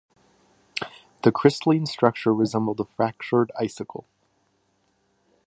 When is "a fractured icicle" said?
2.79-4.07